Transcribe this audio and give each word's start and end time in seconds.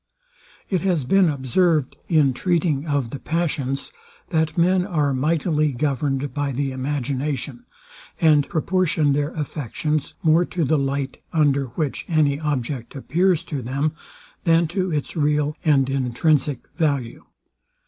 It 0.67 0.81
has 0.81 1.05
been 1.05 1.29
observed, 1.29 1.95
in 2.09 2.33
treating 2.33 2.87
of 2.87 3.11
the 3.11 3.19
passions, 3.19 3.91
that 4.31 4.57
men 4.57 4.83
are 4.83 5.13
mightily 5.13 5.73
governed 5.73 6.33
by 6.33 6.53
the 6.53 6.71
imagination, 6.71 7.65
and 8.19 8.49
proportion 8.49 9.11
their 9.13 9.29
affections 9.33 10.15
more 10.23 10.43
to 10.43 10.63
the 10.63 10.79
light, 10.79 11.21
under 11.31 11.65
which 11.75 12.05
any 12.09 12.39
object 12.39 12.95
appears 12.95 13.43
to 13.43 13.61
them, 13.61 13.91
than 14.43 14.67
to 14.69 14.91
its 14.91 15.15
real 15.15 15.55
and 15.63 15.87
intrinsic 15.87 16.67
value. 16.75 17.25